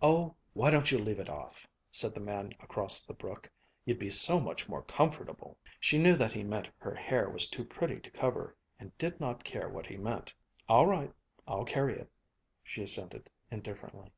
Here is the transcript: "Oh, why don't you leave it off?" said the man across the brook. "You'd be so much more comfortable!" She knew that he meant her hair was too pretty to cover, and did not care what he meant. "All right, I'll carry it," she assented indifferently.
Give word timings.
"Oh, 0.00 0.34
why 0.54 0.70
don't 0.70 0.90
you 0.90 0.96
leave 0.98 1.20
it 1.20 1.28
off?" 1.28 1.66
said 1.90 2.14
the 2.14 2.20
man 2.22 2.54
across 2.58 3.04
the 3.04 3.12
brook. 3.12 3.50
"You'd 3.84 3.98
be 3.98 4.08
so 4.08 4.40
much 4.40 4.66
more 4.66 4.80
comfortable!" 4.84 5.58
She 5.78 5.98
knew 5.98 6.16
that 6.16 6.32
he 6.32 6.42
meant 6.42 6.70
her 6.78 6.94
hair 6.94 7.28
was 7.28 7.46
too 7.46 7.62
pretty 7.66 8.00
to 8.00 8.10
cover, 8.10 8.56
and 8.80 8.96
did 8.96 9.20
not 9.20 9.44
care 9.44 9.68
what 9.68 9.88
he 9.88 9.98
meant. 9.98 10.32
"All 10.70 10.86
right, 10.86 11.12
I'll 11.46 11.66
carry 11.66 11.96
it," 11.98 12.10
she 12.64 12.80
assented 12.82 13.28
indifferently. 13.50 14.10